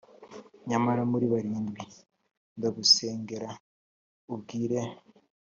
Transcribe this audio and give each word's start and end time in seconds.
nyamara 0.69 1.01
muri 1.11 1.25
barindwi! 1.33 1.83
ndagusengera 2.57 3.49
ubwire, 4.33 4.81